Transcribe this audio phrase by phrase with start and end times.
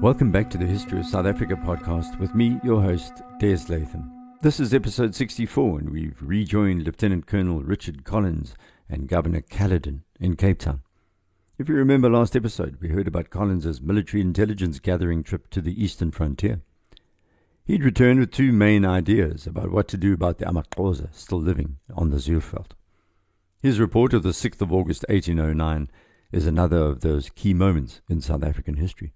[0.00, 4.10] Welcome back to the History of South Africa podcast with me, your host, Des Latham.
[4.40, 8.54] This is episode 64, and we've rejoined Lieutenant Colonel Richard Collins
[8.88, 10.80] and Governor Caledon in Cape Town.
[11.58, 15.84] If you remember last episode, we heard about Collins's military intelligence gathering trip to the
[15.84, 16.62] eastern frontier.
[17.66, 21.76] He'd returned with two main ideas about what to do about the Amaxhosa still living
[21.94, 22.70] on the Zuurveld.
[23.60, 25.90] His report of the 6th of August 1809
[26.32, 29.12] is another of those key moments in South African history.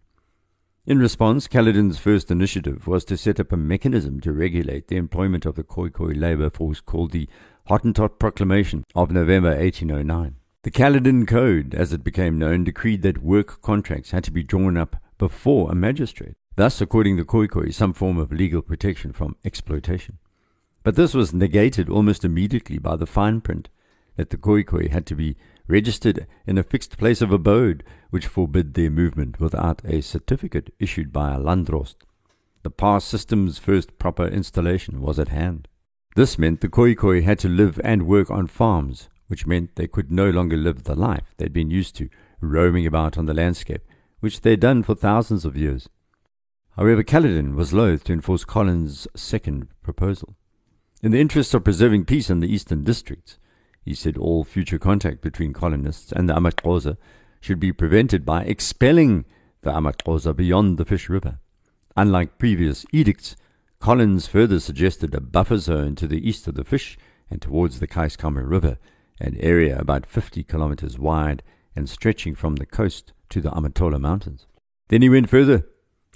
[0.87, 5.47] In response, Caledon's first initiative was to set up a mechanism to regulate the employment
[5.47, 7.27] of the Khoikhoi labor force called the
[7.71, 10.37] Hottentot Proclamation of November 1809.
[10.63, 14.77] The Caledon Code, as it became known, decreed that work contracts had to be drawn
[14.77, 20.19] up before a magistrate, thus according to Khoikhoi some form of legal protection from exploitation.
[20.83, 23.71] But this was negated almost immediately by the fine print
[24.17, 28.75] that the Khoikhoi had to be registered in a fixed place of abode, which forbid
[28.75, 32.05] their movement without a certificate issued by a Landdrost.
[32.63, 35.69] The pass system's first proper installation was at hand.
[36.17, 40.13] This meant the Khoikhoi had to live and work on farms, which meant they could
[40.13, 42.09] no longer live the life they'd been used to,
[42.41, 43.83] roaming about on the landscape,
[44.21, 45.89] which they'd done for thousands of years.
[46.77, 50.37] However, Caledon was loath to enforce Collins' second proposal.
[51.03, 53.39] In the interests of preserving peace in the eastern districts,
[53.85, 56.97] he said all future contact between colonists and the Amaxhosa
[57.41, 59.25] should be prevented by expelling
[59.63, 61.39] the Amaxhosa beyond the Fish River.
[61.97, 63.37] Unlike previous edicts,
[63.85, 66.97] Collins further suggested a buffer zone to the east of the Fish
[67.29, 68.79] and towards the Keiskamma River,
[69.21, 71.43] an area about 50 kilometers wide
[71.77, 74.47] and stretching from the coast to the Amatola Mountains.
[74.89, 75.69] Then he went further.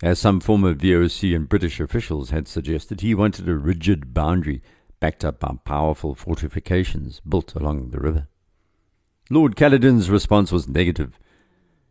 [0.02, 4.62] As some former VOC and British officials had suggested, he wanted a rigid boundary
[5.00, 8.28] backed up by powerful fortifications built along the river.
[9.30, 11.18] Lord Caledon's response was negative.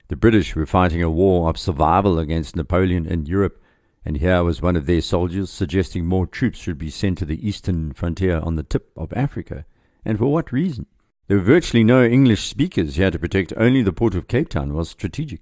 [0.07, 3.61] The British were fighting a war of survival against Napoleon in Europe,
[4.03, 7.47] and here was one of their soldiers suggesting more troops should be sent to the
[7.47, 9.65] eastern frontier on the tip of Africa.
[10.05, 10.85] And for what reason?
[11.27, 14.73] There were virtually no English speakers here to protect only the port of Cape Town
[14.73, 15.41] was strategic.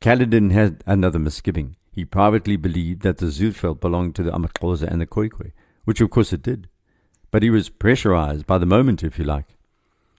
[0.00, 1.76] Caledon had another misgiving.
[1.92, 5.52] He privately believed that the Zuurveld belonged to the Amaxhosa and the Khoikhoi
[5.86, 6.68] which of course it did.
[7.30, 9.56] But he was pressurized by the moment, if you like.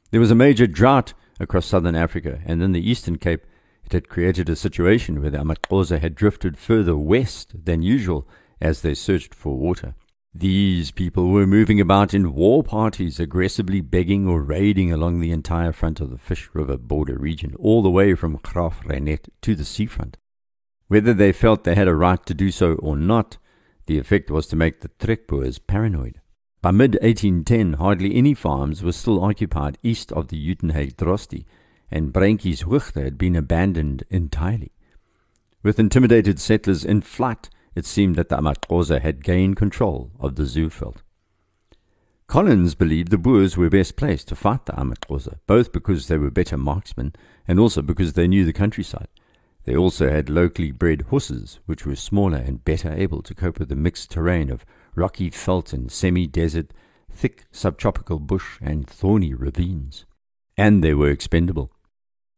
[0.10, 3.46] There was a major drought across southern Africa, and in the eastern Cape,
[3.86, 8.28] it had created a situation where the Amaxhosa had drifted further west than usual
[8.60, 9.94] as they searched for water.
[10.34, 15.72] These people were moving about in war parties, aggressively begging or raiding along the entire
[15.72, 20.18] front of the Fish River border region, all the way from Graaff-Reinet to the seafront.
[20.88, 23.38] Whether they felt they had a right to do so or not,
[23.88, 26.22] the effect was to make the Trekboers paranoid.
[26.62, 31.46] By mid 1810, hardly any farms were still occupied east of the Uitenhage Drostdy,
[31.90, 34.72] and Bruintjes Hoogte had been abandoned entirely.
[35.64, 40.44] With intimidated settlers in flight, it seemed that the Amaxhosa had gained control of the
[40.44, 40.98] Zuurveld.
[42.28, 46.30] Collins believed the Boers were best placed to fight the Amaxhosa, both because they were
[46.30, 47.14] better marksmen
[47.48, 49.08] and also because they knew the countryside.
[49.68, 53.68] They also had locally bred horses, which were smaller and better able to cope with
[53.68, 56.72] the mixed terrain of rocky veldt and semi-desert,
[57.12, 60.06] thick subtropical bush, and thorny ravines.
[60.56, 61.74] And they were expendable.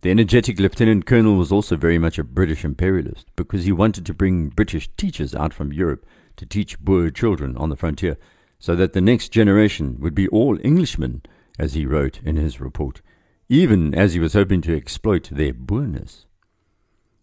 [0.01, 4.13] The energetic lieutenant colonel was also very much a British imperialist because he wanted to
[4.15, 6.07] bring British teachers out from Europe
[6.37, 8.17] to teach Boer children on the frontier
[8.57, 11.21] so that the next generation would be all Englishmen,
[11.59, 13.03] as he wrote in his report,
[13.49, 16.25] even as he was hoping to exploit their Boerness.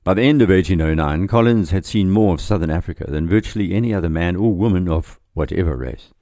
[0.06, 3.92] By the end of 1809, Collins had seen more of southern Africa than virtually any
[3.92, 6.12] other man or woman of whatever race.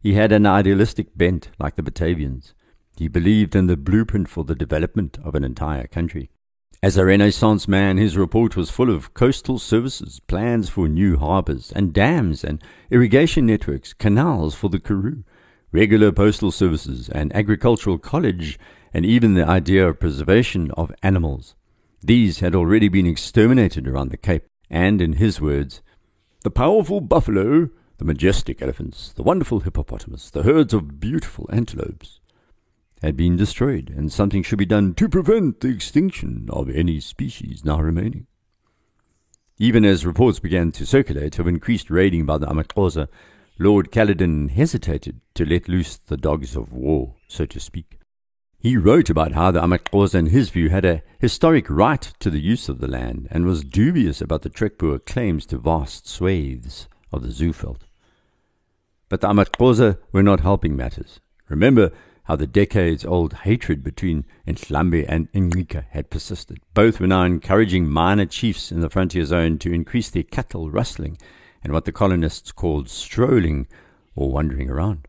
[0.00, 2.54] He had an idealistic bent like the Batavians.
[2.96, 6.30] He believed in the blueprint for the development of an entire country.
[6.84, 11.72] As a Renaissance man, his report was full of coastal services, plans for new harbors
[11.72, 12.62] and dams and
[12.92, 15.24] irrigation networks, canals for the Karoo,
[15.72, 18.56] regular postal services, an agricultural college,
[18.94, 21.56] and even the idea of preservation of animals.
[22.02, 25.82] These had already been exterminated around the Cape, and, in his words,
[26.42, 27.68] the powerful buffalo,
[27.98, 32.20] the majestic elephants, the wonderful hippopotamus, the herds of beautiful antelopes,
[33.02, 37.64] had been destroyed, and something should be done to prevent the extinction of any species
[37.64, 38.26] now remaining.
[39.58, 43.08] Even as reports began to circulate of increased raiding by the Amaxhosa,
[43.58, 47.99] Lord Caledon hesitated to let loose the dogs of war, so to speak.
[48.62, 52.42] He wrote about how the Amaxhosa, in his view, had a historic right to the
[52.42, 57.22] use of the land and was dubious about the Trekboer claims to vast swathes of
[57.22, 57.80] the Zuurveld.
[59.08, 61.20] But the Amaxhosa were not helping matters.
[61.48, 61.90] Remember
[62.24, 66.58] how the decades old hatred between Ndlambe and Ngqika had persisted.
[66.74, 71.16] Both were now encouraging minor chiefs in the frontier zone to increase their cattle rustling
[71.64, 73.68] and what the colonists called strolling
[74.14, 75.08] or wandering around.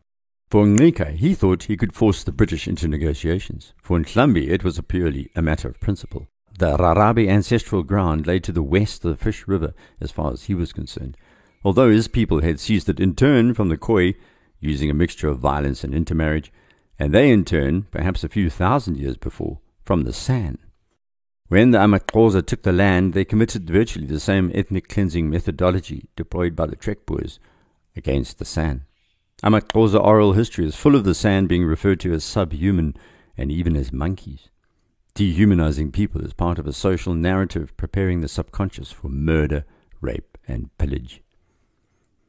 [0.52, 3.72] For Ngqika, he thought he could force the British into negotiations.
[3.82, 6.28] For Ndlambe, it was a purely a matter of principle.
[6.58, 10.42] The Rarabe ancestral ground lay to the west of the Fish River as far as
[10.44, 11.16] he was concerned,
[11.64, 14.12] although his people had seized it in turn from the Khoi,
[14.60, 16.52] using a mixture of violence and intermarriage,
[16.98, 20.58] and they in turn, perhaps a few thousand years before, from the San.
[21.48, 26.54] When the Amaxhosa took the land, they committed virtually the same ethnic cleansing methodology deployed
[26.54, 27.40] by the Trek Boers
[27.96, 28.84] against the San.
[29.42, 32.94] Amaxhosa oral history is full of the San being referred to as subhuman
[33.36, 34.50] and even as monkeys.
[35.14, 39.64] Dehumanizing people is part of a social narrative preparing the subconscious for murder,
[40.00, 41.22] rape, and pillage.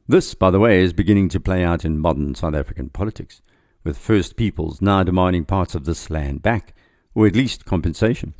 [0.08, 3.40] This, by the way, is beginning to play out in modern South African politics,
[3.84, 6.74] with First Peoples now demanding parts of this land back,
[7.14, 8.34] or at least compensation.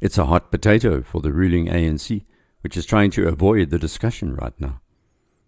[0.00, 2.24] It's a hot potato for the ruling ANC,
[2.60, 4.80] which is trying to avoid the discussion right now.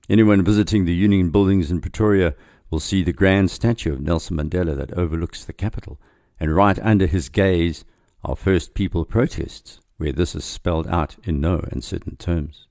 [0.09, 2.35] Anyone visiting the Union buildings in Pretoria
[2.71, 6.01] will see the grand statue of Nelson Mandela that overlooks the capital,
[6.39, 7.85] and right under his gaze
[8.25, 12.67] are First People protests, where this is spelled out in no uncertain terms.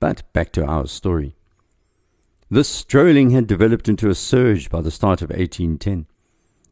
[0.00, 1.36] But back to our story.
[2.50, 6.06] This strolling had developed into a surge by the start of 1810.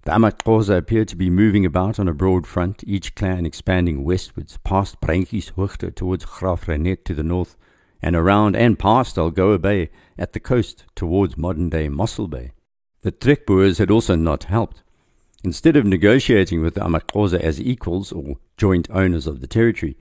[0.05, 4.59] The Amaxhosa appeared to be moving about on a broad front, each clan expanding westwards,
[4.65, 7.57] past Hoogte towards Graaff-Reinet to the north,
[8.03, 12.53] and around and past Algoa Bay at the coast towards modern-day Mossel Bay.
[13.03, 14.83] The Trekboers had also not helped.
[15.45, 19.97] Instead of negotiating with the Amaxhosa as equals or joint owners of the territory,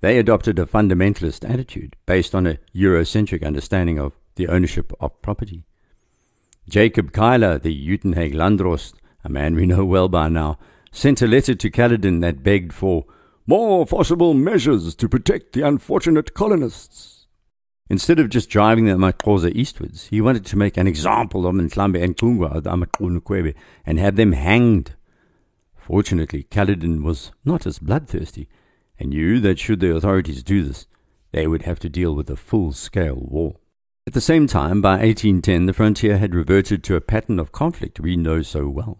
[0.00, 5.64] they adopted a fundamentalist attitude based on a Eurocentric understanding of the ownership of property.
[6.68, 8.94] Jacob Cuyler, the Uitenhage Landdrost,
[9.24, 10.58] a man we know well by now,
[10.92, 13.04] sent a letter to Caledon that begged for
[13.46, 17.15] more forcible measures to protect the unfortunate colonists.
[17.88, 22.02] Instead of just driving the Amaxhosa eastwards, he wanted to make an example of Ndlambe
[22.02, 23.54] and Kungwa the Amaqunukwebe
[23.84, 24.94] and have them hanged.
[25.76, 28.48] Fortunately, Caledon was not as bloodthirsty
[28.98, 30.86] and knew that should the authorities do this,
[31.32, 33.56] they would have to deal with a full-scale war.
[34.06, 38.00] At the same time, by 1810, the frontier had reverted to a pattern of conflict
[38.00, 38.98] we know so well.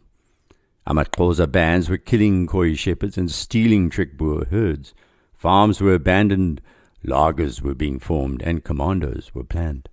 [0.86, 4.94] Amaxhosa bands were killing Khoi shepherds and stealing Trekboer herds.
[5.34, 6.60] Farms were abandoned,
[7.04, 9.88] lagers were being formed, and commandos were planned.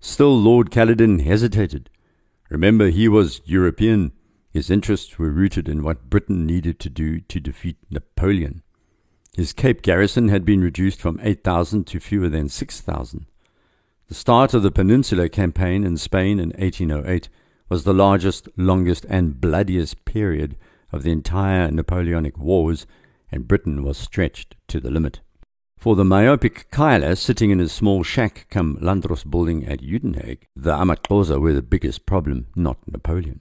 [0.00, 1.90] Still, Lord Caledon hesitated.
[2.48, 4.12] Remember, he was European.
[4.50, 8.62] His interests were rooted in what Britain needed to do to defeat Napoleon.
[9.36, 13.26] His Cape garrison had been reduced from 8,000 to fewer than 6,000.
[14.08, 17.28] The start of the Peninsular Campaign in Spain in 1808
[17.68, 20.56] was the largest, longest, and bloodiest period
[20.92, 22.86] of the entire Napoleonic Wars,
[23.30, 25.20] and Britain was stretched to the limit.
[25.80, 30.72] For the myopic Cuyler sitting in his small shack come Landdrost building at Uitenhage, the
[30.72, 33.40] Amaxhosa were the biggest problem, not Napoleon.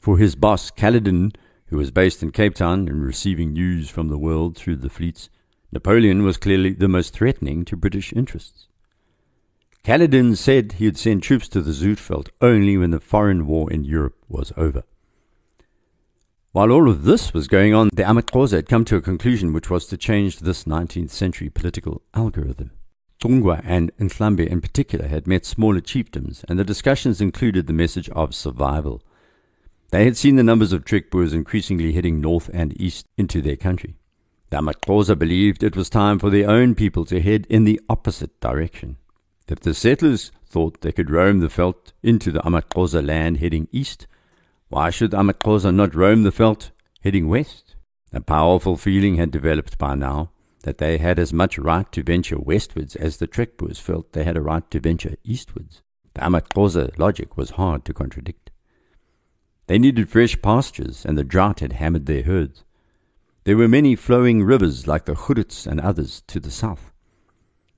[0.00, 1.34] For his boss, Caledon,
[1.66, 5.30] who was based in Cape Town and receiving news from the world through the fleets,
[5.70, 8.66] Napoleon was clearly the most threatening to British interests.
[9.84, 13.84] Caledon said he would send troops to the Zuurveld only when the foreign war in
[13.84, 14.82] Europe was over.
[16.52, 19.68] While all of this was going on, the Amaxhosa had come to a conclusion which
[19.68, 22.70] was to change this 19th century political algorithm.
[23.20, 28.08] Tungwa and Ndlambe in particular had met smaller chiefdoms, and the discussions included the message
[28.10, 29.02] of survival.
[29.90, 33.56] They had seen the numbers of Trek Boers increasingly heading north and east into their
[33.56, 33.96] country.
[34.48, 38.40] The Amaxhosa believed it was time for their own people to head in the opposite
[38.40, 38.96] direction.
[39.48, 44.06] If the settlers thought they could roam the veld into the Amaxhosa land heading east,
[44.68, 46.70] why should Amaxhosa not roam the veld
[47.02, 47.76] heading west?
[48.12, 50.30] A powerful feeling had developed by now
[50.62, 54.36] that they had as much right to venture westwards as the Trekboers felt they had
[54.36, 55.82] a right to venture eastwards.
[56.14, 58.50] The Amaxhosa logic was hard to contradict.
[59.68, 62.64] They needed fresh pastures, and the drought had hammered their herds.
[63.44, 66.92] There were many flowing rivers like the Grootes and others to the south.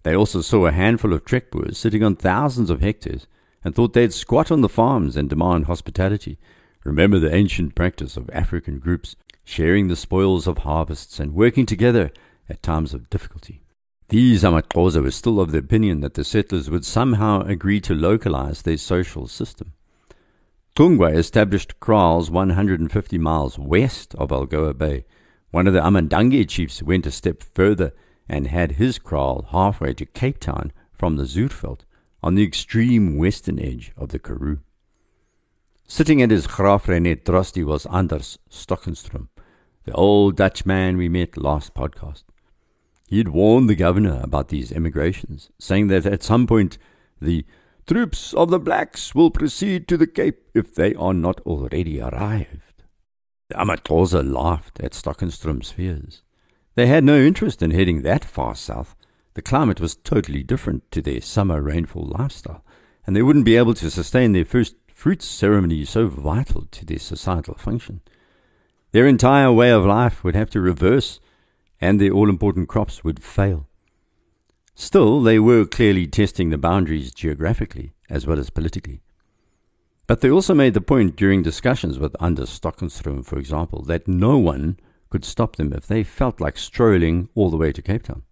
[0.03, 3.27] They also saw a handful of Trekboers sitting on thousands of hectares
[3.63, 6.39] and thought they'd squat on the farms and demand hospitality.
[6.85, 12.11] Remember the ancient practice of African groups sharing the spoils of harvests and working together
[12.49, 13.63] at times of difficulty.
[14.09, 18.63] These Amaxhosa were still of the opinion that the settlers would somehow agree to localize
[18.63, 19.73] their social system.
[20.75, 25.05] Tungwa established kraals 150 miles west of Algoa Bay.
[25.51, 27.93] One of the Amandange chiefs went a step further
[28.29, 31.81] and had his kraal halfway to Cape Town from the Zuurveld
[32.23, 34.61] on the extreme western edge of the Karoo.
[35.93, 39.27] Sitting at his Graaff-Reinet drostdy was Anders Stockenstrom,
[39.85, 42.23] the old Dutch man we met last podcast.
[43.09, 46.79] He had warned the governor about these emigrations, saying that at some point
[47.21, 47.45] the
[47.89, 52.85] troops of the blacks will proceed to the Cape if they are not already arrived.
[53.49, 56.23] The Amaxhosa laughed at Stockenstrom's fears.
[56.77, 58.95] They had no interest in heading that far south.
[59.35, 62.65] The climate was totally different to their summer rainfall lifestyle,
[63.05, 66.99] and they wouldn't be able to sustain their first fruits ceremony so vital to their
[66.99, 68.03] societal function.
[68.93, 71.21] Their entire way of life would have to reverse
[71.81, 73.67] and their all important crops would fail.
[74.75, 79.01] Still, they were clearly testing the boundaries geographically as well as politically.
[80.07, 84.37] But they also made the point during discussions with Anders Stockenstrom, for example, that no
[84.37, 84.79] one
[85.09, 88.25] could stop them if they felt like strolling all the way to Cape Town.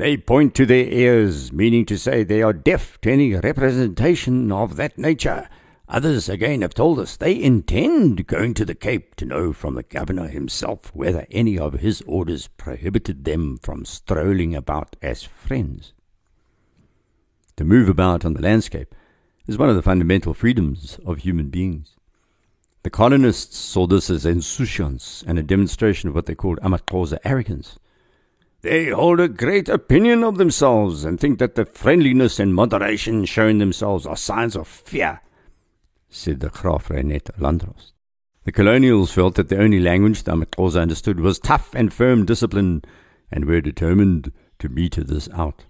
[0.00, 4.76] They point to their ears, meaning to say they are deaf to any representation of
[4.76, 5.46] that nature,
[5.90, 9.82] Others again have told us they intend going to the Cape to know from the
[9.82, 15.92] governor himself whether any of his orders prohibited them from strolling about as friends.
[17.56, 18.94] To move about on the landscape
[19.48, 21.96] is one of the fundamental freedoms of human beings.
[22.84, 27.78] The colonists saw this as insouciance and a demonstration of what they called Amaxhosa arrogance.
[28.62, 33.58] They hold a great opinion of themselves and think that the friendliness and moderation shown
[33.58, 35.20] themselves are signs of fear
[36.10, 37.92] said the Graaff-Reinet Landdrost.
[38.44, 42.82] The colonials felt that the only language the Amaxhosa understood was tough and firm discipline,
[43.30, 45.66] and were determined to meter this out.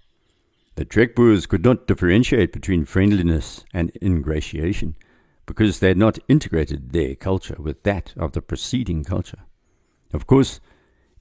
[0.76, 4.96] The Trekboers could not differentiate between friendliness and ingratiation,
[5.44, 9.40] because they had not integrated their culture with that of the preceding culture.
[10.14, 10.60] Of course,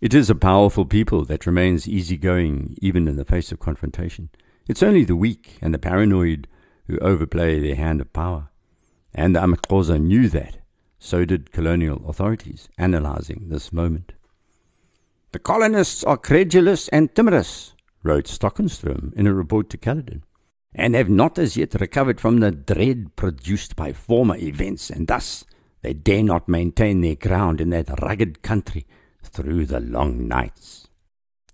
[0.02, 4.30] it is a powerful people that remains easygoing even in the face of confrontation.
[4.68, 6.48] It's only the weak and the paranoid
[6.88, 8.50] who overplay their hand of power.
[9.14, 10.60] And the Amaxhosa knew that.
[11.00, 14.14] So did colonial authorities, analyzing this moment.
[15.32, 20.24] The colonists are credulous and timorous, wrote Stockenstrom in a report to Caledon,
[20.74, 25.46] and have not as yet recovered from the dread produced by former events, and thus
[25.82, 28.86] they dare not maintain their ground in that rugged country
[29.32, 30.88] through the long nights.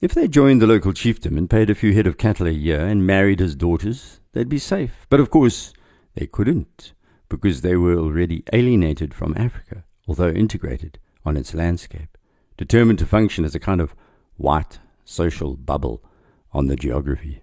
[0.02, 2.82] If they joined the local chieftain and paid a few head of cattle a year
[2.82, 5.08] and married his daughters, they'd be safe.
[5.10, 5.74] But of course,
[6.16, 6.94] they couldn't
[7.30, 12.18] because they were already alienated from Africa, although integrated on its landscape,
[12.58, 13.96] determined to function as a kind of
[14.38, 16.04] white social bubble
[16.52, 17.42] on the geography.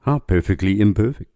[0.00, 1.30] How perfectly imperfect.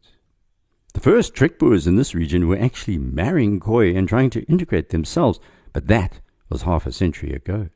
[0.95, 5.39] The first Trekboers in this region were actually marrying Khoi and trying to integrate themselves,
[5.73, 7.69] but that was half a century ago.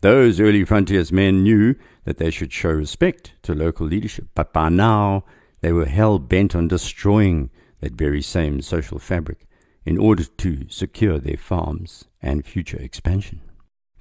[0.00, 1.74] Those early frontiersmen knew
[2.04, 5.24] that they should show respect to local leadership, but by now
[5.60, 7.50] they were hell bent on destroying
[7.80, 9.46] that very same social fabric
[9.84, 13.40] in order to secure their farms and future expansion.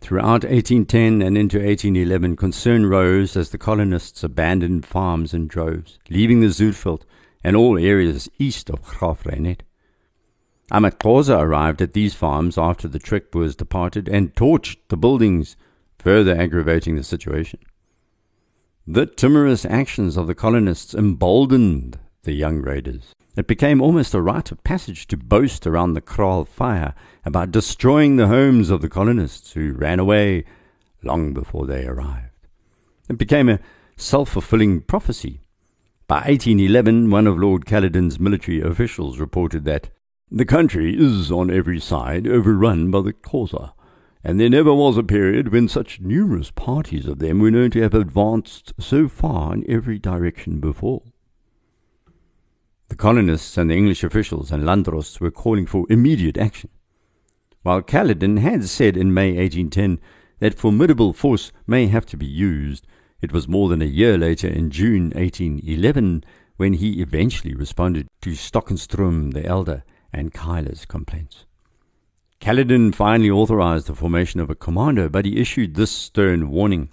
[0.02, 6.42] Throughout 1810 and into 1811, concern rose as the colonists abandoned farms in droves, leaving
[6.42, 7.04] the Zuurveld
[7.44, 9.62] and all areas east of Graaff-Reinet.
[10.72, 15.56] Amaxhosa arrived at these farms after the Trekboers departed and torched the buildings,
[16.06, 17.60] further aggravating the situation.
[18.86, 23.16] The timorous actions of the colonists emboldened the young raiders.
[23.36, 26.94] It became almost a rite of passage to boast around the kraal fire
[27.26, 30.46] about destroying the homes of the colonists who ran away
[31.02, 32.50] long before they arrived.
[33.10, 33.60] It became a
[33.98, 35.42] self fulfilling prophecy.
[36.08, 39.90] By 1811, one of Lord Caledon's military officials reported that
[40.30, 43.74] the country is on every side overrun by the Xhosa,
[44.28, 47.80] and there never was a period when such numerous parties of them were known to
[47.80, 51.04] have advanced so far in every direction before.
[52.90, 56.72] The colonists and the English officials and Landdrost were calling for immediate action,
[57.62, 60.00] while Caledon had said in May 1810
[60.40, 62.88] that formidable force may have to be used.
[63.22, 66.24] It was more than a year later, in June 1811,
[66.58, 71.46] when he eventually responded to Stockenstrom the elder and Cuyler's complaints.
[72.40, 76.90] Caledon finally authorized the formation of a commando, but he issued this stern warning.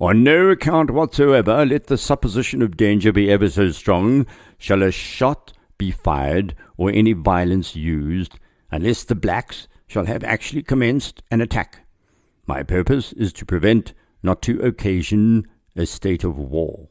[0.00, 4.26] On no account whatsoever let the supposition of danger be ever so strong
[4.58, 8.38] shall a shot be fired or any violence used
[8.70, 11.86] unless the blacks shall have actually commenced an attack.
[12.46, 13.92] My purpose is to prevent,
[14.22, 16.88] not to occasion, a state of war.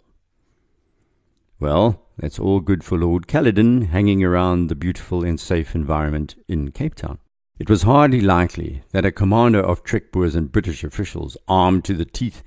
[1.60, 6.72] Well, that's all good for Lord Caledon hanging around the beautiful and safe environment in
[6.72, 7.20] Cape Town.
[7.60, 12.06] It was hardly likely that a commander of Trekboers and British officials, armed to the
[12.06, 12.42] teeth,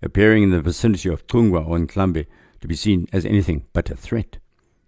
[0.00, 2.24] appearing in the vicinity of Tungwa or Ndlambe
[2.62, 4.38] to be seen as anything but a threat.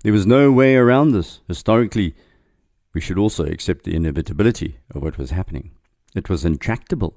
[0.03, 1.41] There was no way around this.
[1.47, 2.15] Historically,
[2.95, 5.73] we should also accept the inevitability of what was happening.
[6.15, 7.15] It was intractable.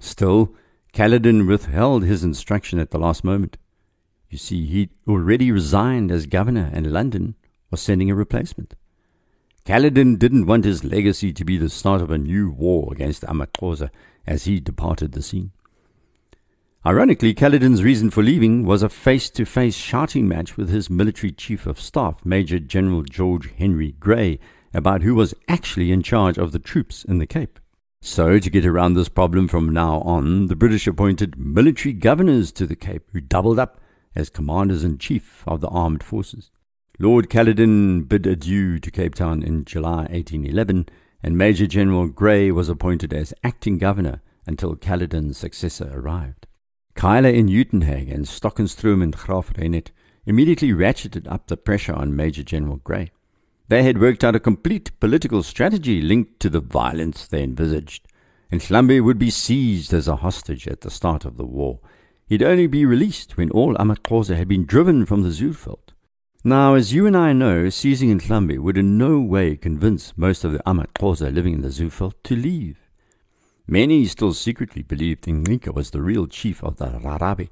[0.00, 0.56] Still,
[0.92, 3.58] Caledon withheld his instruction at the last moment.
[4.28, 7.36] You see, he'd already resigned as governor, and London
[7.70, 8.74] was sending a replacement.
[9.66, 13.90] Caledon didn't want his legacy to be the start of a new war against Amaxhosa
[14.24, 15.50] as he departed the scene.
[16.86, 21.32] Ironically, Caledon's reason for leaving was a face to face shouting match with his military
[21.32, 24.38] chief of staff, Major General George Henry Grey,
[24.72, 27.58] about who was actually in charge of the troops in the Cape.
[28.00, 32.68] So, to get around this problem from now on, the British appointed military governors to
[32.68, 33.80] the Cape who doubled up
[34.14, 36.52] as commanders in chief of the armed forces.
[36.98, 40.88] Lord Caledon bid adieu to Cape Town in July 1811,
[41.22, 46.46] and Major General Grey was appointed as acting governor until Caledon's successor arrived.
[46.94, 49.90] Cuyler in Uitenhage and Stockenstrom and Graaff-Reinet
[50.24, 53.10] immediately ratcheted up the pressure on Major General Grey.
[53.68, 58.08] They had worked out a complete political strategy linked to the violence they envisaged.
[58.50, 61.80] and Ndlambe would be seized as a hostage at the start of the war.
[62.26, 65.92] He'd only be released when all Amaxhosa had been driven from the Zuurveld.
[66.46, 70.52] Now, as you and I know, seizing Ndlambe would in no way convince most of
[70.52, 72.88] the Amaxhosa living in the Zuurveld to leave.
[73.66, 77.48] Many still secretly believed Ngqika was the real chief of the Rarabe,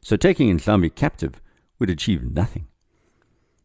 [0.00, 1.42] so taking Ndlambe captive
[1.78, 2.68] would achieve nothing.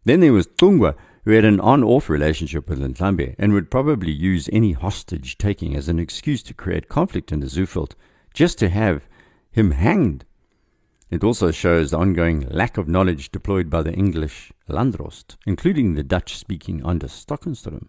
[0.03, 4.11] Then there was Tungwa, who had an on off relationship with Ndlambe and would probably
[4.11, 7.93] use any hostage taking as an excuse to create conflict in the Zuurveld
[8.33, 9.07] just to have
[9.49, 10.25] him hanged.
[11.09, 16.03] It also shows the ongoing lack of knowledge deployed by the English Landdrost, including the
[16.03, 17.87] Dutch speaking Anders Stockenstrom.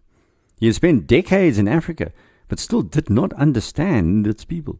[0.59, 2.13] He had spent decades in Africa,
[2.49, 4.79] but still did not understand its people.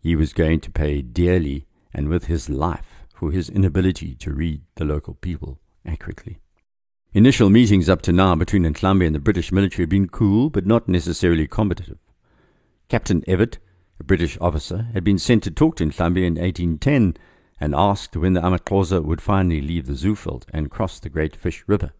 [0.00, 4.62] He was going to pay dearly and with his life for his inability to read
[4.76, 6.38] the local people accurately.
[7.12, 10.66] Initial meetings up to now between Ndlambe and the British military had been cool, but
[10.66, 11.98] not necessarily combative.
[12.88, 13.56] Captain Evatt,
[13.98, 17.16] a British officer, had been sent to talk to Ndlambe in 1810
[17.60, 21.64] and asked when the Amaxhosa would finally leave the Zuurveld and cross the Great Fish
[21.66, 21.92] River.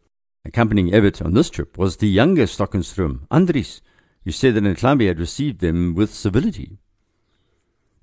[0.45, 3.81] Accompanying Evatt on this trip was the younger Stockenstrom, Andries,
[4.25, 6.79] who said that Ndlambe had received them with civility.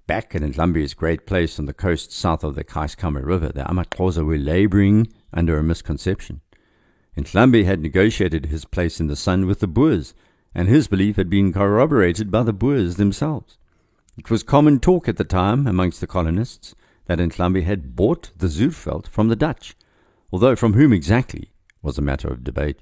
[0.07, 4.25] Back at Ndlambe's great place on the coast south of the Keiskamma River, the Amaxhosa
[4.25, 6.41] were labouring under a misconception.
[7.17, 10.13] Ndlambe had negotiated his place in the sun with the Boers,
[10.53, 13.57] and his belief had been corroborated by the Boers themselves.
[14.15, 16.75] It was common talk at the time amongst the colonists
[17.07, 19.75] that Ndlambe had bought the Zuurveld from the Dutch,
[20.31, 22.81] although from whom exactly was a matter of debate.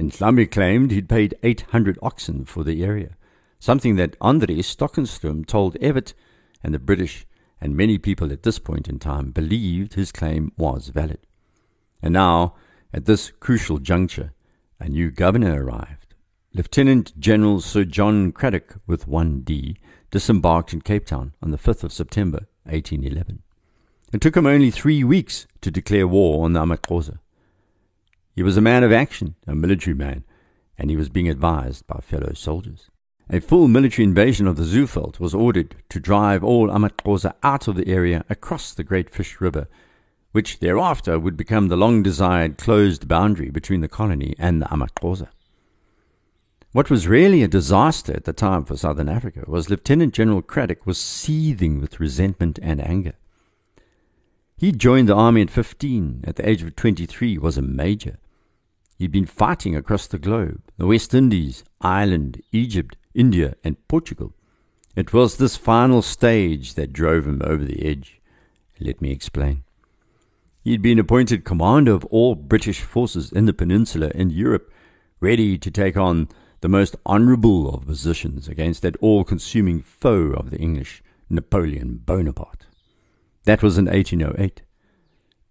[0.00, 3.16] Ndlambe claimed he'd paid 800 oxen for the area,
[3.58, 6.14] something that Andries Stockenstrom told Evatt,
[6.62, 7.26] and the British
[7.60, 11.18] and many people at this point in time believed his claim was valid.
[12.02, 12.54] And now,
[12.94, 14.32] at this crucial juncture,
[14.80, 16.05] a new governor arrived.
[16.56, 19.76] Lieutenant General Sir John Cradock, with 1D,
[20.10, 23.42] disembarked in Cape Town on the 5th of September 1811.
[24.14, 27.18] It took him only three weeks to declare war on the Amaxhosa.
[28.34, 30.24] He was a man of action, a military man,
[30.78, 32.88] and he was being advised by fellow soldiers.
[33.28, 37.76] A full military invasion of the Zuurveld was ordered to drive all Amaxhosa out of
[37.76, 39.68] the area across the Great Fish River
[40.32, 45.28] which thereafter would become the long desired closed boundary between the colony and the Amaxhosa.
[46.76, 50.84] What was really a disaster at the time for Southern Africa was Lieutenant General Cradock
[50.84, 53.14] was seething with resentment and anger.
[54.58, 58.18] He joined the army at 15, at the age of 23 was a major.
[58.98, 64.34] He'd been fighting across the globe, the West Indies, Ireland, Egypt, India, and Portugal.
[64.94, 68.20] It was this final stage that drove him over the edge.
[68.80, 69.64] Let me explain.
[70.62, 74.70] He had been appointed commander of all British forces in the peninsula and Europe,
[75.20, 76.28] ready to take on
[76.66, 81.00] the most honourable of positions against that all consuming foe of the English,
[81.30, 82.66] Napoleon Bonaparte.
[83.44, 84.62] That was in 1808.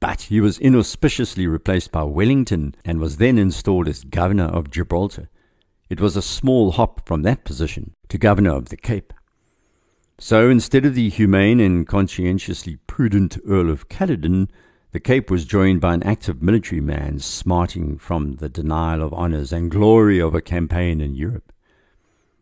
[0.02, 5.30] But he was inauspiciously replaced by Wellington and was then installed as governor of Gibraltar.
[5.90, 9.14] It was a small hop from that position to governor of the Cape.
[10.20, 14.50] So instead of the humane and conscientiously prudent Earl of Caledon,
[14.96, 19.52] the Cape was joined by an active military man smarting from the denial of honours
[19.52, 21.52] and glory of a campaign in Europe.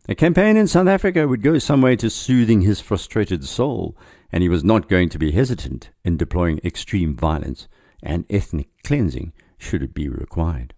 [0.08, 3.96] A campaign in South Africa would go some way to soothing his frustrated soul,
[4.30, 7.66] and he was not going to be hesitant in deploying extreme violence
[8.04, 10.74] and ethnic cleansing should it be required.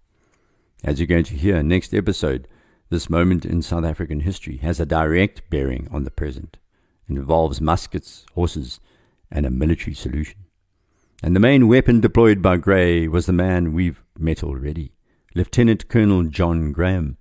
[0.83, 2.49] As you're going to hear next episode,
[2.89, 6.57] this moment in South African history has a direct bearing on the present.
[7.07, 8.81] It involves muskets, horses,
[9.31, 10.46] and a military solution.
[11.23, 14.93] And the main weapon deployed by Grey was the man we've met already,
[15.35, 17.17] Lieutenant Colonel John Graham,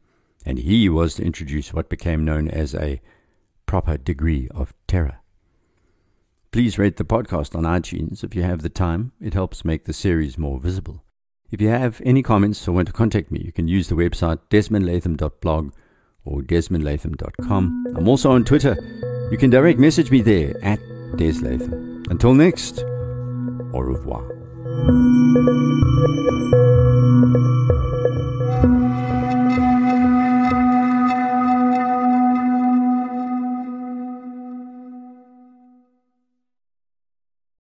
[0.46, 3.02] and he was to introduce what became known as a
[3.66, 5.20] proper degree of terror.
[6.52, 9.12] Please rate the podcast on iTunes if you have the time.
[9.20, 11.04] It helps make the series more visible.
[11.52, 14.40] If you have any comments or want to contact me, you can use the website
[14.50, 15.74] desmondlatham.blog
[16.24, 17.94] or desmondlatham.com.
[17.96, 18.76] I'm also on Twitter.
[19.32, 20.80] You can direct message me there at
[21.18, 22.04] deslatham.
[22.10, 22.84] Until next,
[23.76, 24.24] au revoir.
[28.62, 28.95] thank you